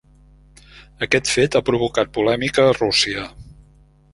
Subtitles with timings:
[1.07, 3.29] Aquest fet ha provocat polèmica a Rússia.